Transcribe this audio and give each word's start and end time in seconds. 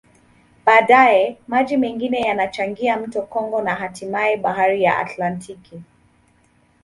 Baadaye, 0.65 1.37
maji 1.47 1.77
mengine 1.77 2.21
yanachangia 2.21 2.97
mto 2.97 3.21
Kongo 3.21 3.61
na 3.61 3.75
hatimaye 3.75 4.37
Bahari 4.37 4.83
ya 4.83 4.97
Atlantiki. 4.97 5.81